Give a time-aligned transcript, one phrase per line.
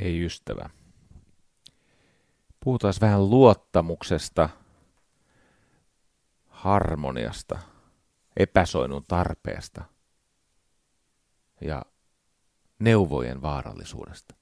[0.00, 0.70] Hei ystävä.
[2.64, 4.48] Puhutaan vähän luottamuksesta,
[6.46, 7.58] harmoniasta,
[8.36, 9.84] epäsoinun tarpeesta
[11.60, 11.82] ja
[12.78, 14.34] neuvojen vaarallisuudesta.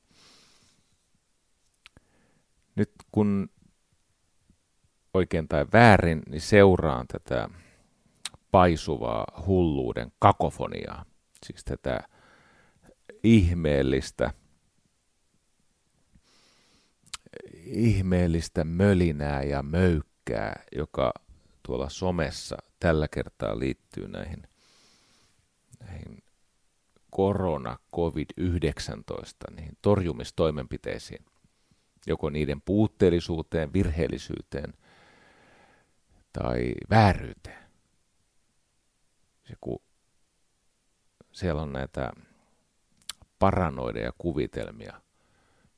[2.77, 3.50] Nyt kun
[5.14, 7.48] oikein tai väärin, niin seuraan tätä
[8.50, 11.04] paisuvaa hulluuden kakofoniaa,
[11.46, 12.00] siis tätä
[13.22, 14.30] ihmeellistä,
[17.68, 21.12] ihmeellistä mölinää ja möykkää, joka
[21.62, 24.42] tuolla somessa tällä kertaa liittyy näihin,
[25.80, 26.22] näihin
[27.10, 31.24] korona, covid-19, niihin torjumistoimenpiteisiin,
[32.06, 34.74] joko niiden puutteellisuuteen, virheellisyyteen
[36.33, 37.69] tai vääryyteen.
[39.44, 39.83] Se, kun
[41.33, 42.12] siellä on näitä
[43.39, 45.00] paranoideja kuvitelmia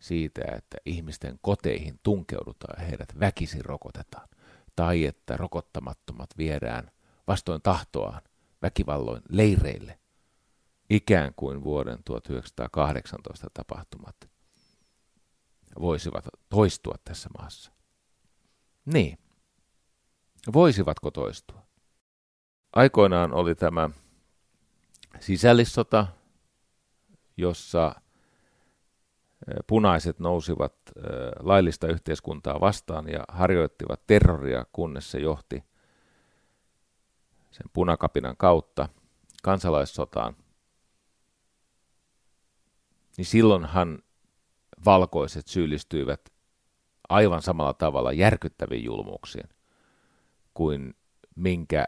[0.00, 4.28] siitä, että ihmisten koteihin tunkeudutaan ja heidät väkisin rokotetaan,
[4.76, 6.90] tai että rokottamattomat viedään
[7.26, 8.22] vastoin tahtoaan
[8.62, 9.98] väkivalloin leireille,
[10.90, 14.16] ikään kuin vuoden 1918 tapahtumat
[15.80, 17.72] voisivat toistua tässä maassa.
[18.84, 19.18] Niin.
[20.52, 21.66] Voisivatko toistua?
[22.72, 23.90] Aikoinaan oli tämä
[25.20, 26.06] sisällissota,
[27.36, 27.94] jossa
[29.66, 30.74] punaiset nousivat
[31.40, 35.64] laillista yhteiskuntaa vastaan ja harjoittivat terroria, kunnes se johti
[37.50, 38.88] sen punakapinan kautta
[39.42, 40.36] kansalaissotaan,
[43.16, 44.02] niin silloinhan
[44.84, 46.20] valkoiset syyllistyivät
[47.08, 49.48] aivan samalla tavalla järkyttäviin julmuuksiin
[50.54, 50.94] kuin
[51.36, 51.86] minkä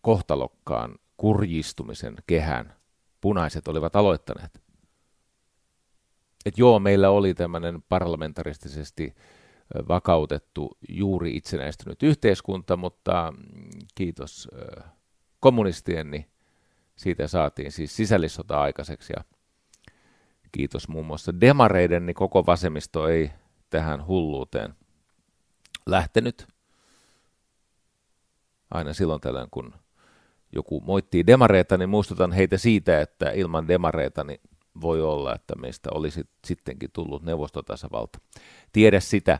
[0.00, 2.76] kohtalokkaan kurjistumisen kehän
[3.20, 4.69] punaiset olivat aloittaneet.
[6.46, 9.14] Et joo, meillä oli tämmöinen parlamentaristisesti
[9.88, 14.48] vakautettu, juuri itsenäistynyt yhteiskunta, mutta mm, kiitos
[15.40, 16.26] kommunistien, niin
[16.96, 19.24] siitä saatiin siis sisällissota aikaiseksi ja
[20.52, 23.30] kiitos muun muassa demareiden, niin koko vasemmisto ei
[23.70, 24.74] tähän hulluuteen
[25.86, 26.46] lähtenyt.
[28.70, 29.74] Aina silloin tällöin, kun
[30.52, 34.40] joku moittii demareita, niin muistutan heitä siitä, että ilman demareita niin
[34.80, 38.18] voi olla, että meistä olisi sittenkin tullut neuvostotasavalta.
[38.72, 39.38] Tiedä sitä,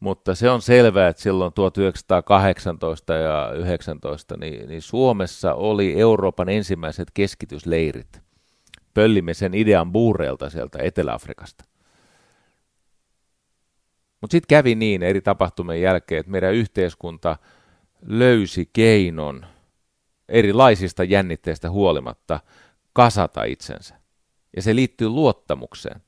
[0.00, 7.08] mutta se on selvää, että silloin 1918 ja 19 niin, niin Suomessa oli Euroopan ensimmäiset
[7.14, 8.20] keskitysleirit.
[8.94, 11.64] Pöllimme sen idean buureelta sieltä Etelä-Afrikasta.
[14.20, 17.36] Mutta sitten kävi niin eri tapahtumien jälkeen, että meidän yhteiskunta
[18.06, 19.46] löysi keinon
[20.28, 22.40] erilaisista jännitteistä huolimatta
[22.92, 24.05] kasata itsensä.
[24.56, 26.02] Ja se liittyy luottamukseen.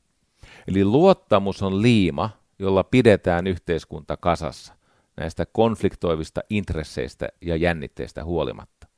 [0.69, 4.75] Eli luottamus on liima, jolla pidetään yhteiskunta kasassa
[5.17, 8.89] näistä konfliktoivista intresseistä ja jännitteistä huolimatta.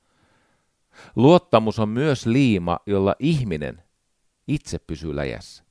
[1.17, 3.83] Luottamus on myös liima, jolla ihminen
[4.49, 5.65] itse pysyy läjässä.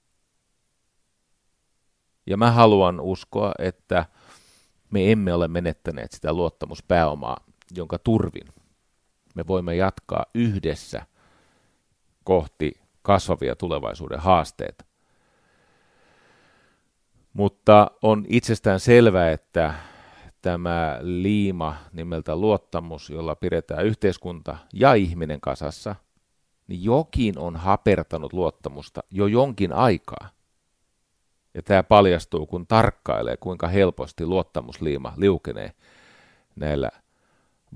[2.27, 4.05] Ja mä haluan uskoa, että
[4.89, 7.37] me emme ole menettäneet sitä luottamuspääomaa,
[7.75, 8.47] jonka turvin
[9.35, 11.05] me voimme jatkaa yhdessä
[12.23, 14.85] kohti kasvavia tulevaisuuden haasteita.
[17.33, 19.73] Mutta on itsestään selvää, että
[20.41, 25.95] tämä liima nimeltä luottamus, jolla pidetään yhteiskunta ja ihminen kasassa,
[26.67, 30.29] niin jokin on hapertanut luottamusta jo jonkin aikaa.
[31.53, 35.71] Ja tämä paljastuu, kun tarkkailee, kuinka helposti luottamusliima liukenee
[36.55, 36.89] näillä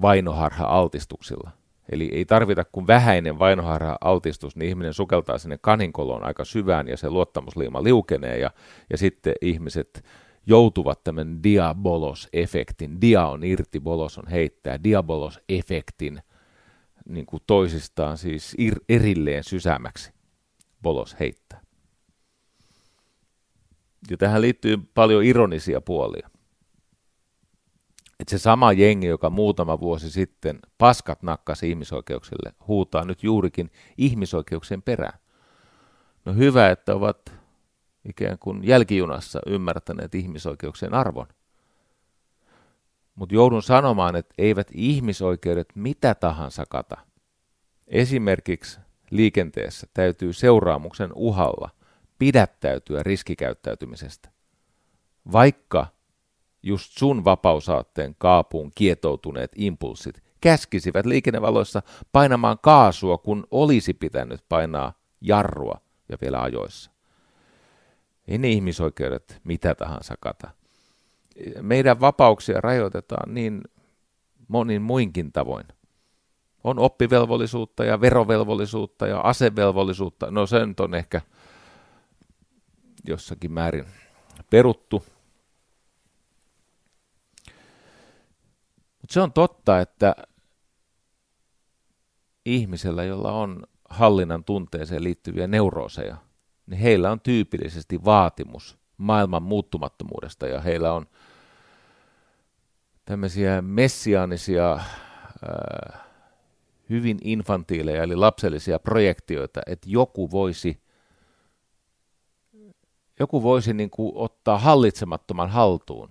[0.01, 1.51] vainoharha-altistuksilla.
[1.91, 7.09] Eli ei tarvita kuin vähäinen vainoharha-altistus, niin ihminen sukeltaa sinne kaninkoloon aika syvään ja se
[7.09, 8.51] luottamusliima liukenee ja,
[8.89, 10.05] ja sitten ihmiset
[10.45, 16.21] joutuvat tämän diabolos-efektin, dia on irti, bolos on heittää, diabolos-efektin
[17.09, 20.13] niin kuin toisistaan siis ir, erilleen sysämäksi,
[20.81, 21.61] bolos heittää.
[24.09, 26.29] Ja tähän liittyy paljon ironisia puolia
[28.23, 34.81] että se sama jengi, joka muutama vuosi sitten paskat nakkasi ihmisoikeuksille, huutaa nyt juurikin ihmisoikeuksien
[34.81, 35.19] perään.
[36.25, 37.33] No hyvä, että ovat
[38.05, 41.27] ikään kuin jälkijunassa ymmärtäneet ihmisoikeuksien arvon.
[43.15, 46.97] Mutta joudun sanomaan, että eivät ihmisoikeudet mitä tahansa kata.
[47.87, 48.79] Esimerkiksi
[49.09, 51.69] liikenteessä täytyy seuraamuksen uhalla
[52.19, 54.29] pidättäytyä riskikäyttäytymisestä.
[55.31, 55.87] Vaikka
[56.63, 61.81] just sun vapausaatteen kaapuun kietoutuneet impulssit käskisivät liikennevaloissa
[62.11, 66.91] painamaan kaasua, kun olisi pitänyt painaa jarrua ja vielä ajoissa.
[68.27, 70.49] Ei ne ihmisoikeudet mitä tahansa kata.
[71.61, 73.61] Meidän vapauksia rajoitetaan niin
[74.47, 75.65] monin muinkin tavoin.
[76.63, 80.31] On oppivelvollisuutta ja verovelvollisuutta ja asevelvollisuutta.
[80.31, 81.21] No se nyt on ehkä
[83.07, 83.85] jossakin määrin
[84.49, 85.03] peruttu.
[89.13, 90.15] Mutta se on totta, että
[92.45, 96.17] ihmisellä, jolla on hallinnan tunteeseen liittyviä neurooseja,
[96.65, 101.05] niin heillä on tyypillisesti vaatimus maailman muuttumattomuudesta ja heillä on
[103.05, 104.79] tämmöisiä messiaanisia,
[106.89, 110.81] hyvin infantiileja eli lapsellisia projektioita, että joku voisi,
[113.19, 116.09] joku voisi niin kuin ottaa hallitsemattoman haltuun.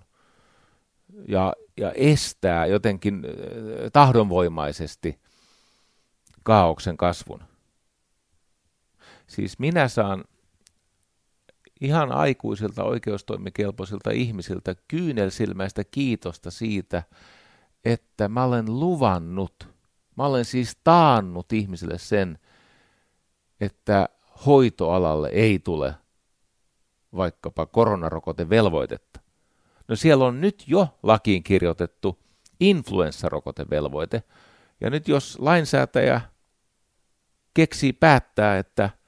[1.27, 5.19] Ja, ja estää jotenkin äh, tahdonvoimaisesti
[6.43, 7.43] kaauksen kasvun.
[9.27, 10.23] Siis minä saan
[11.81, 17.03] ihan aikuisilta oikeustoimikelpoisilta ihmisiltä kyynelsilmäistä kiitosta siitä,
[17.85, 19.67] että mä olen luvannut,
[20.17, 22.39] mä olen siis taannut ihmisille sen,
[23.61, 24.09] että
[24.45, 25.95] hoitoalalle ei tule
[27.15, 29.19] vaikkapa koronarokotevelvoitetta.
[29.93, 32.19] No siellä on nyt jo lakiin kirjoitettu
[32.59, 34.23] influenssarokotevelvoite,
[34.81, 36.21] ja nyt jos lainsäätäjä
[37.53, 38.89] keksii päättää, että–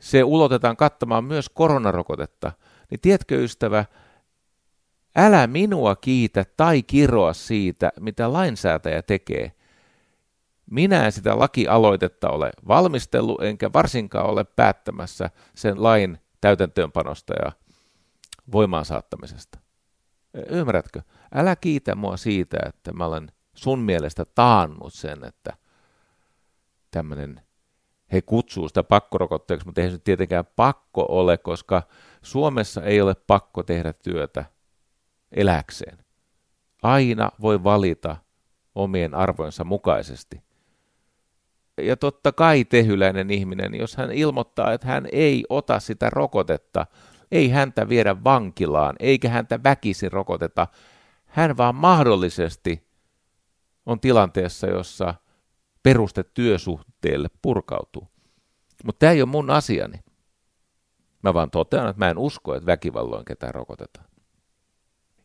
[0.00, 2.52] se ulotetaan kattamaan myös koronarokotetta,
[2.90, 3.84] niin tiedätkö ystävä,
[5.16, 9.52] älä minua kiitä tai kiroa siitä, mitä lainsäätäjä tekee.
[10.70, 17.52] Minä en sitä lakialoitetta ole valmistellut, enkä varsinkaan ole päättämässä sen lain täytäntöönpanosta ja
[18.52, 19.65] voimaan saattamisesta.
[20.48, 21.02] Ymmärrätkö?
[21.34, 25.52] Älä kiitä mua siitä, että mä olen sun mielestä taannut sen, että
[26.90, 27.40] tämmöinen
[28.12, 31.82] he kutsuu sitä pakkorokotteeksi, mutta eihän se tietenkään pakko ole, koska
[32.22, 34.44] Suomessa ei ole pakko tehdä työtä
[35.32, 35.98] eläkseen.
[36.82, 38.16] Aina voi valita
[38.74, 40.42] omien arvojensa mukaisesti.
[41.80, 46.86] Ja totta kai tehyläinen ihminen, jos hän ilmoittaa, että hän ei ota sitä rokotetta,
[47.32, 50.66] ei häntä viedä vankilaan, eikä häntä väkisin rokoteta,
[51.26, 52.86] hän vaan mahdollisesti
[53.86, 55.14] on tilanteessa, jossa–
[55.86, 58.08] peruste työsuhteelle purkautuu.
[58.84, 59.98] Mutta tämä ei ole mun asiani.
[61.22, 64.06] Mä vaan totean, että mä en usko, että väkivalloin ketään rokotetaan.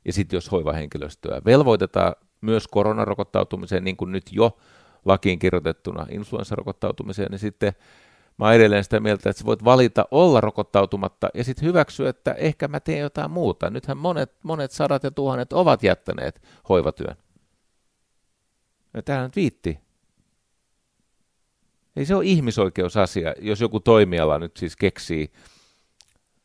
[0.05, 4.57] Ja sitten jos hoivahenkilöstöä velvoitetaan myös koronarokottautumiseen, niin kuin nyt jo
[5.05, 7.73] lakiin kirjoitettuna influenssarokottautumiseen, niin sitten
[8.41, 12.33] mä oon edelleen sitä mieltä, että sä voit valita olla rokottautumatta ja sitten hyväksyä, että
[12.33, 13.69] ehkä mä teen jotain muuta.
[13.69, 17.15] Nythän monet, monet sadat ja tuhannet ovat jättäneet hoivatyön.
[18.93, 19.79] Ja täällä nyt viitti
[21.95, 25.31] ei se ole ihmisoikeusasia, jos joku toimiala nyt siis keksii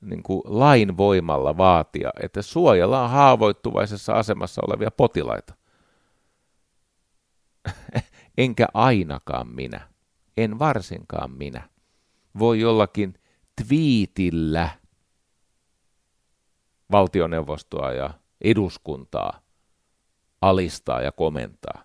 [0.00, 5.54] niin kuin lain voimalla vaatia, että suojellaan haavoittuvaisessa asemassa olevia potilaita.
[8.38, 9.88] Enkä ainakaan minä,
[10.36, 11.68] en varsinkaan minä,
[12.38, 13.14] voi jollakin
[13.62, 14.68] twiitillä
[16.92, 19.40] valtioneuvostoa ja eduskuntaa
[20.42, 21.84] alistaa ja komentaa.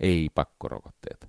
[0.00, 1.26] Ei pakkorokotteita.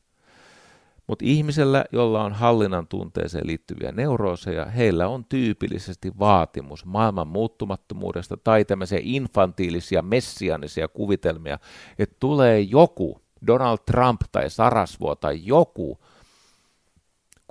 [1.08, 8.66] Mutta ihmisellä, jolla on hallinnan tunteeseen liittyviä neurooseja, heillä on tyypillisesti vaatimus maailman muuttumattomuudesta tai
[8.66, 11.60] tämmöisiä infantiilisia, messianisia kuvitelmia,
[12.00, 16.00] että tulee joku, Donald Trump tai Sarasvuo tai joku,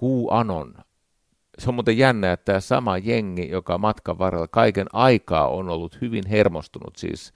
[0.02, 0.74] QAnon.
[1.62, 6.00] Se on muuten jännä, että tämä sama jengi, joka matkan varrella kaiken aikaa on ollut
[6.00, 7.34] hyvin hermostunut, siis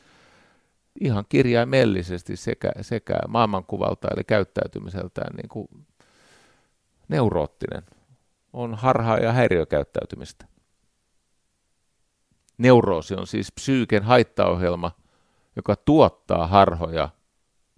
[1.01, 5.69] ihan kirjaimellisesti sekä, sekä maailmankuvalta eli käyttäytymiseltään niin kuin
[7.09, 7.83] neuroottinen,
[8.53, 10.47] on harhaa ja häiriökäyttäytymistä.
[12.59, 14.91] Neuroosi on siis psyyken haittaohjelma,
[15.57, 17.09] joka tuottaa harhoja,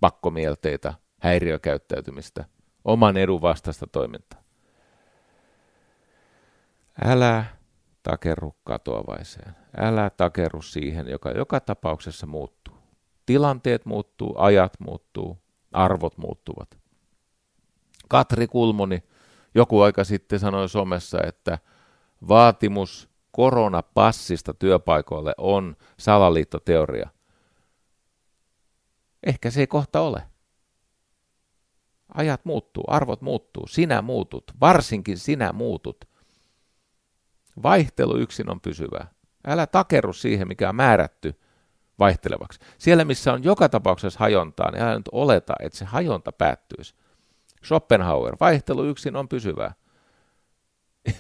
[0.01, 2.45] pakkomielteitä, häiriökäyttäytymistä,
[2.85, 4.48] oman edun vastaista toimintaa.
[7.05, 7.45] Älä
[8.03, 9.57] takerru katoavaiseen.
[9.77, 12.75] Älä takerru siihen, joka joka tapauksessa muuttuu.
[13.27, 15.39] Tilanteet muuttuu, ajat muuttuu,
[15.73, 16.79] arvot muuttuvat.
[18.09, 19.03] Katri Kulmoni
[19.55, 21.59] joku aika sitten sanoi somessa, että
[22.29, 27.09] vaatimus koronapassista työpaikoille on salaliittoteoria.
[29.27, 30.23] Ehkä se ei kohta ole.
[32.15, 36.08] Ajat muuttuu, arvot muuttuu, sinä muutut, varsinkin sinä muutut.
[37.63, 39.11] Vaihtelu yksin on pysyvää.
[39.47, 41.41] Älä takerru siihen, mikä on määrätty
[41.99, 42.61] vaihtelevaksi.
[42.79, 46.95] Siellä, missä on joka tapauksessa hajontaa, niin älä nyt oleta, että se hajonta päättyisi.
[47.65, 49.75] Schopenhauer, vaihtelu yksin on pysyvää.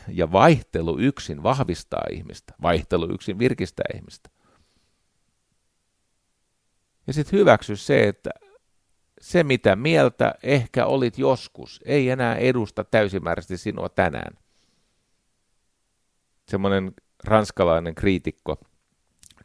[0.08, 2.54] ja vaihtelu yksin vahvistaa ihmistä.
[2.62, 4.30] Vaihtelu yksin virkistää ihmistä.
[7.06, 8.30] Ja sitten hyväksy se, että
[9.20, 14.38] se mitä mieltä ehkä olit joskus, ei enää edusta täysimääräisesti sinua tänään.
[16.48, 16.92] Semmoinen
[17.24, 18.56] ranskalainen kriitikko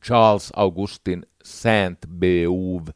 [0.05, 2.93] Charles Augustin Saint-Beuve,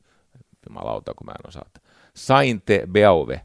[0.69, 1.69] jumalauta kun mä en osaa,
[2.15, 3.41] Sainte-Beuve,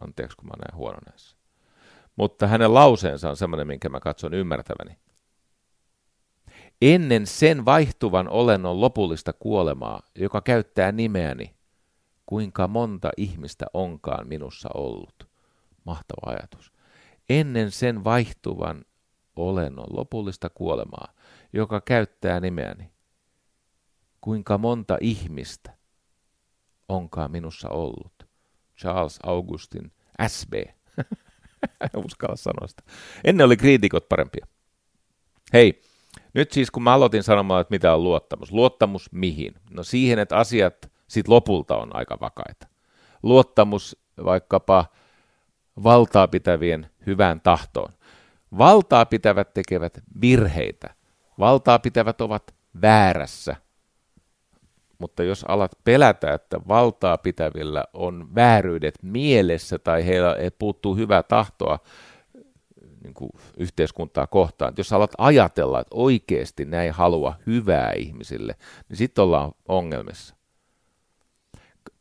[0.00, 1.36] anteeksi kun mä näen huono näissä.
[2.16, 4.98] Mutta hänen lauseensa on semmoinen, minkä mä katson ymmärtäväni.
[6.82, 11.56] Ennen sen vaihtuvan olennon lopullista kuolemaa, joka käyttää nimeäni,
[12.26, 15.28] kuinka monta ihmistä onkaan minussa ollut.
[15.84, 16.72] Mahtava ajatus.
[17.28, 18.84] Ennen sen vaihtuvan
[19.36, 21.12] olennon lopullista kuolemaa,
[21.52, 22.90] joka käyttää nimeäni.
[24.20, 25.72] Kuinka monta ihmistä
[26.88, 28.26] onkaan minussa ollut?
[28.78, 29.92] Charles Augustin
[30.26, 30.52] SB.
[32.06, 32.82] Uskalla sanoa sitä.
[33.24, 34.46] Ennen oli kriitikot parempia.
[35.52, 35.82] Hei,
[36.34, 38.52] nyt siis kun mä aloitin sanomaan, että mitä on luottamus.
[38.52, 39.54] Luottamus mihin?
[39.70, 42.66] No siihen, että asiat sit lopulta on aika vakaita.
[43.22, 44.86] Luottamus vaikkapa
[45.84, 47.92] valtaa pitävien hyvään tahtoon.
[48.58, 50.94] Valtaa pitävät tekevät virheitä.
[51.38, 53.56] Valtaa pitävät ovat väärässä.
[54.98, 61.78] Mutta jos alat pelätä, että valtaa pitävillä on vääryydet mielessä tai heillä puuttuu hyvää tahtoa
[63.04, 68.56] niin kuin yhteiskuntaa kohtaan, jos alat ajatella, että oikeasti näin halua hyvää ihmisille,
[68.88, 70.36] niin sitten ollaan ongelmissa.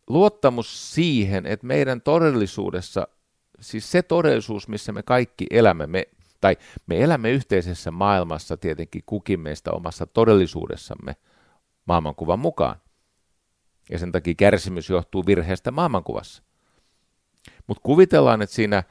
[0.08, 3.08] Luottamus siihen, että meidän todellisuudessa,
[3.60, 6.06] siis se todellisuus, missä me kaikki elämme, me
[6.42, 11.16] tai me elämme yhteisessä maailmassa tietenkin kukin meistä omassa todellisuudessamme
[11.86, 12.76] maailmankuvan mukaan.
[13.90, 16.44] Ja sen takia kärsimys johtuu virheestä maailmankuvassa.
[17.68, 18.84] Mutta kuvitellaan, että siinä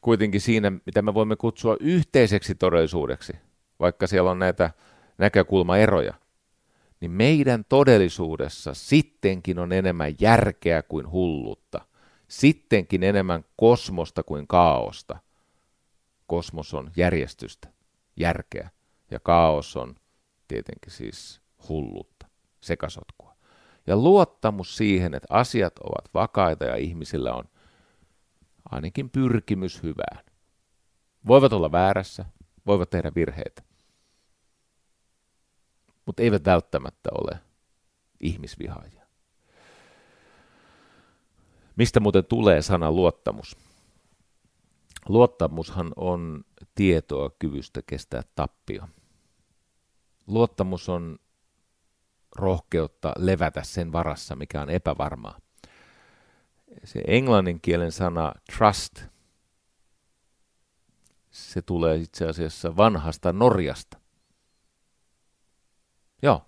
[0.00, 3.32] kuitenkin siinä, mitä me voimme kutsua yhteiseksi todellisuudeksi,
[3.80, 4.70] vaikka siellä on näitä
[5.18, 6.14] näkökulmaeroja,
[7.00, 11.80] niin meidän todellisuudessa sittenkin on enemmän järkeä kuin hullutta,
[12.28, 15.18] sittenkin enemmän kosmosta kuin kaaosta–
[16.32, 17.68] kosmos on järjestystä,
[18.16, 18.70] järkeä,
[19.10, 19.94] ja kaos on
[20.48, 22.26] tietenkin siis hullutta,
[22.60, 23.36] sekasotkua.
[23.86, 27.44] Ja luottamus siihen, että asiat ovat vakaita ja ihmisillä on
[28.70, 30.24] ainakin pyrkimys hyvään.
[31.26, 32.24] Voivat olla väärässä,
[32.66, 33.62] voivat tehdä virheitä,
[36.06, 37.38] mutta eivät välttämättä ole
[38.20, 39.06] ihmisvihaajia.
[41.76, 43.56] Mistä muuten tulee sana luottamus?
[45.08, 46.44] Luottamushan on
[46.74, 48.82] tietoa kyvystä kestää tappio.
[50.26, 51.18] Luottamus on
[52.36, 55.38] rohkeutta levätä sen varassa, mikä on epävarmaa.
[56.84, 59.02] Se englannin kielen sana trust,
[61.30, 63.98] se tulee itse asiassa vanhasta Norjasta.
[66.22, 66.42] Joo.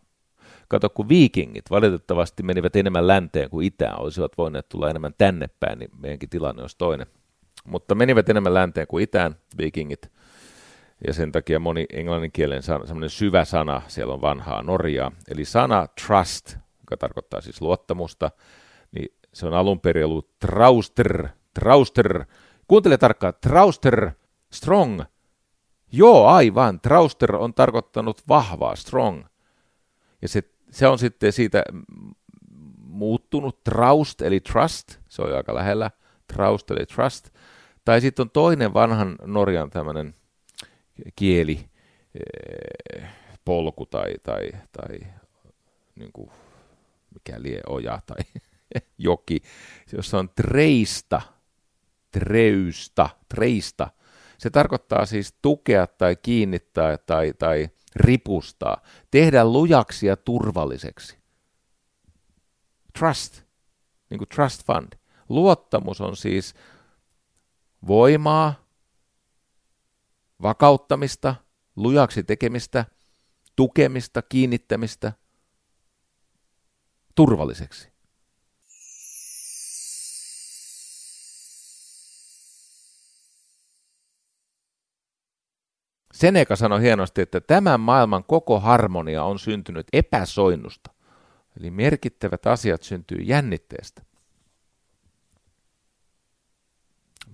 [0.68, 5.78] Kato, kun viikingit valitettavasti menivät enemmän länteen kuin itään, olisivat voineet tulla enemmän tänne päin,
[5.78, 7.06] niin meidänkin tilanne olisi toinen–
[7.64, 10.12] mutta menivät enemmän länteen kuin itään, vikingit,
[11.06, 16.56] ja sen takia moni englanninkielen semmoinen syvä sana, siellä on vanhaa Norjaa, eli sana trust,
[16.80, 18.30] joka tarkoittaa siis luottamusta,
[18.92, 22.24] niin se on alun perin ollut trauster, trauster,
[22.68, 24.10] kuuntele tarkkaan, trauster,
[24.52, 25.02] strong,
[25.92, 29.24] joo aivan, trauster on tarkoittanut vahvaa, strong,
[30.22, 31.62] ja se, se on sitten siitä
[32.78, 35.90] muuttunut traust, eli trust, se on aika lähellä,
[36.34, 37.30] traust eli trust,
[37.84, 40.14] tai sitten on toinen vanhan Norjan tämmöinen
[41.16, 41.68] kieli,
[42.14, 43.08] eh,
[43.44, 44.98] polku tai, tai, tai
[45.96, 46.30] niin kuin,
[47.14, 48.42] mikä lie oja tai
[48.98, 49.42] joki,
[49.92, 51.22] jossa on treista,
[52.10, 53.90] treystä, treista.
[54.38, 61.18] Se tarkoittaa siis tukea tai kiinnittää tai, tai ripustaa, tehdä lujaksi ja turvalliseksi.
[62.98, 63.42] Trust,
[64.10, 64.92] niin kuin trust fund.
[65.28, 66.54] Luottamus on siis
[67.86, 68.54] voimaa,
[70.42, 71.34] vakauttamista,
[71.76, 72.84] lujaksi tekemistä,
[73.56, 75.12] tukemista, kiinnittämistä
[77.14, 77.94] turvalliseksi.
[86.12, 90.90] Seneca sanoi hienosti, että tämän maailman koko harmonia on syntynyt epäsoinnusta.
[91.60, 94.03] Eli merkittävät asiat syntyy jännitteestä.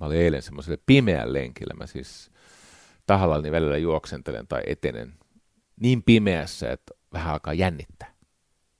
[0.00, 1.74] Mä olin eilen semmoiselle pimeän lenkillä.
[1.74, 2.30] Mä siis
[3.06, 5.14] tahallani välillä juoksentelen tai etenen
[5.80, 8.10] niin pimeässä, että vähän alkaa jännittää.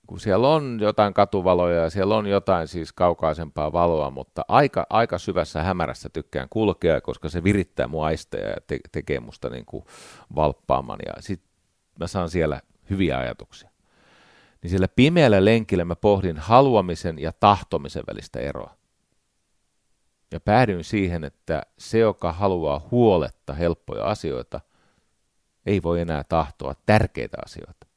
[0.06, 5.18] kun siellä on jotain katuvaloja ja siellä on jotain siis kaukaisempaa valoa, mutta aika, aika
[5.18, 9.84] syvässä hämärässä tykkään kulkea, koska se virittää mua aisteja ja te- tekee musta niin kuin
[10.36, 11.50] valppaaman ja sitten
[12.00, 12.60] mä saan siellä
[12.90, 13.70] hyviä ajatuksia.
[14.62, 18.79] Niin siellä pimeällä lenkillä mä pohdin haluamisen ja tahtomisen välistä eroa.
[20.32, 24.60] Ja päädyin siihen, että se, joka haluaa huoletta helppoja asioita,
[25.66, 27.90] ei voi enää tahtoa tärkeitä asioita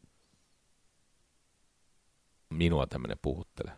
[2.53, 3.73] minua tämmöinen puhuttelee,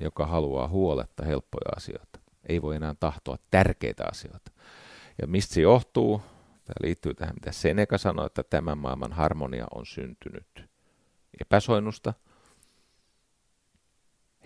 [0.00, 2.20] joka haluaa huoletta helppoja asioita.
[2.48, 4.50] Ei voi enää tahtoa tärkeitä asioita.
[5.20, 6.22] Ja mistä se johtuu?
[6.64, 10.68] Tämä liittyy tähän, mitä Seneca sanoi, että tämän maailman harmonia on syntynyt
[11.40, 12.14] epäsoinnusta.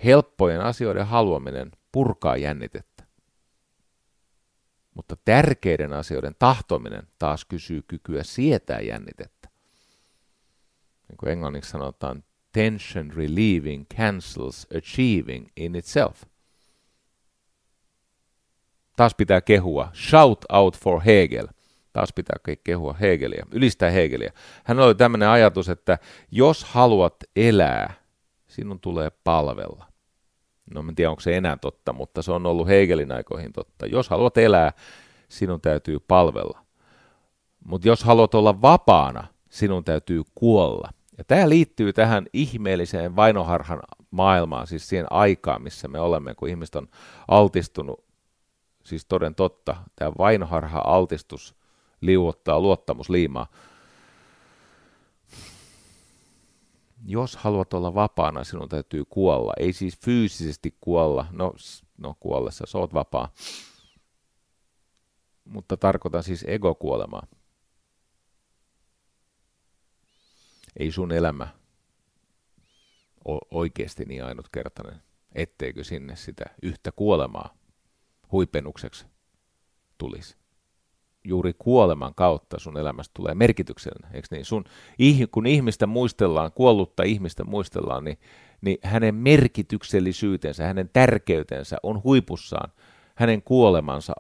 [0.05, 2.98] Helppojen asioiden haluaminen purkaa jännitettä.
[4.99, 9.49] Mutta tärkeiden asioiden tahtominen taas kysyy kykyä sietää jännitettä.
[11.09, 16.23] Niin kuin englanniksi sanotaan, tension relieving cancels achieving in itself.
[18.97, 19.89] Taas pitää kehua.
[19.95, 21.47] Shout out for Hegel.
[21.93, 24.33] Taas pitää kehua Hegelia, ylistää Hegelia.
[24.65, 25.99] Hän oli tämmöinen ajatus, että
[26.31, 27.95] jos haluat elää,
[28.47, 29.88] sinun tulee palvella.
[30.75, 33.87] No en tiedä, onko se enää totta, mutta se on ollut Hegelin aikoihin totta.
[33.87, 34.73] Jos haluat elää,
[35.29, 36.59] sinun täytyy palvella.
[37.65, 40.91] Mutta jos haluat olla vapaana, sinun täytyy kuolla.
[41.19, 46.75] Ja tämä liittyy tähän ihmeelliseen vainoharhan maailmaan, siis siihen aikaan, missä me olemme, kun ihmiset
[46.77, 46.89] on
[47.29, 48.05] altistunut,
[48.85, 51.55] siis toden totta, tämä vainoharha altistus
[52.01, 53.47] liuottaa luottamusliimaa.
[57.05, 59.53] Jos haluat olla vapaana, sinun täytyy kuolla.
[59.57, 61.55] Ei siis fyysisesti kuolla, no,
[61.99, 63.33] no kuollessa sä oot vapaa,
[65.45, 67.27] mutta tarkoitan siis egokuolemaa.
[70.79, 71.49] ei sun elämä
[73.25, 75.03] ole oikeasti niin ainutkertainen,
[75.35, 77.55] etteikö sinne sitä yhtä kuolemaa
[78.33, 79.07] huipennukseksi
[79.99, 80.37] tulisi.
[81.29, 84.45] Juuri kuoleman kautta sun elämästä tulee merkityksellinen, eikö niin?
[84.45, 84.65] Sun,
[85.31, 88.19] kun ihmistä muistellaan, kuollutta ihmistä muistellaan, niin,
[88.61, 92.73] niin hänen merkityksellisyytensä, hänen tärkeytensä on huipussaan
[93.15, 94.13] hänen kuolemansa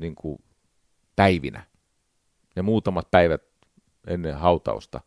[0.00, 0.38] niin kuin
[1.16, 1.62] päivinä.
[2.56, 3.42] Ja muutamat päivät
[4.06, 5.00] ennen hautausta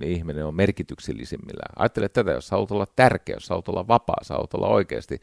[0.00, 1.72] niin ihminen on merkityksellisimmillään.
[1.76, 5.20] Ajattele tätä, jos haluat olla tärkeä, jos haluat olla vapaa, sä haluat olla oikeasti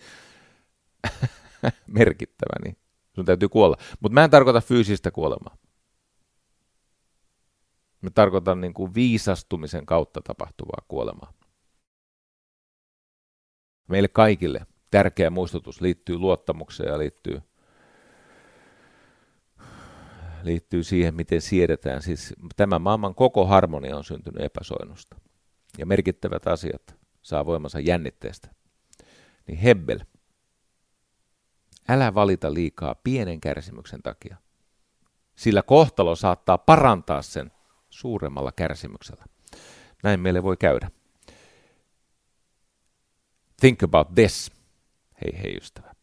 [1.99, 2.77] merkittävä, niin
[3.15, 3.77] sun täytyy kuolla.
[3.99, 5.57] Mutta mä en tarkoita fyysistä kuolemaa.
[8.01, 11.33] Mä tarkoitan niin kuin viisastumisen kautta tapahtuvaa kuolemaa.
[13.87, 17.41] Meille kaikille tärkeä muistutus liittyy luottamukseen ja liittyy
[20.43, 22.01] liittyy siihen, miten siedetään.
[22.01, 25.15] Siis tämä maailman koko harmonia on syntynyt epäsoinnusta.
[25.77, 28.49] Ja merkittävät asiat saa voimansa jännitteestä.
[29.47, 29.99] Niin Hebbel,
[31.89, 34.37] älä valita liikaa pienen kärsimyksen takia.
[35.35, 37.51] Sillä kohtalo saattaa parantaa sen
[37.89, 39.25] suuremmalla kärsimyksellä.
[40.03, 40.91] Näin meille voi käydä.
[43.61, 44.51] Think about this.
[45.21, 45.93] Hei hei ystävä.